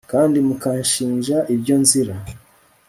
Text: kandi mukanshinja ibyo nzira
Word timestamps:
kandi 0.11 0.37
mukanshinja 0.47 1.37
ibyo 1.55 1.75
nzira 1.81 2.13